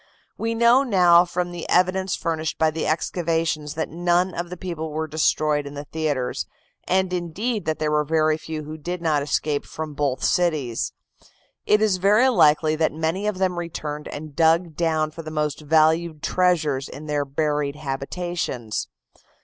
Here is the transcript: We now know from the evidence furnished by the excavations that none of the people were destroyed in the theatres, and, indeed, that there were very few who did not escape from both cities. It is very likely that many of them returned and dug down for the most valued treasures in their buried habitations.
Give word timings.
We 0.35 0.55
now 0.55 0.81
know 0.81 1.27
from 1.29 1.51
the 1.51 1.69
evidence 1.69 2.15
furnished 2.15 2.57
by 2.57 2.71
the 2.71 2.87
excavations 2.87 3.75
that 3.75 3.87
none 3.87 4.33
of 4.33 4.49
the 4.49 4.57
people 4.57 4.89
were 4.91 5.05
destroyed 5.07 5.67
in 5.67 5.75
the 5.75 5.83
theatres, 5.83 6.47
and, 6.85 7.13
indeed, 7.13 7.65
that 7.65 7.77
there 7.77 7.91
were 7.91 8.03
very 8.03 8.35
few 8.35 8.63
who 8.63 8.79
did 8.79 8.99
not 8.99 9.21
escape 9.21 9.63
from 9.63 9.93
both 9.93 10.23
cities. 10.23 10.91
It 11.67 11.83
is 11.83 11.97
very 11.97 12.29
likely 12.29 12.75
that 12.77 12.91
many 12.91 13.27
of 13.27 13.37
them 13.37 13.59
returned 13.59 14.07
and 14.07 14.35
dug 14.35 14.75
down 14.75 15.11
for 15.11 15.21
the 15.21 15.29
most 15.29 15.61
valued 15.61 16.23
treasures 16.23 16.89
in 16.89 17.05
their 17.05 17.23
buried 17.23 17.75
habitations. 17.75 18.87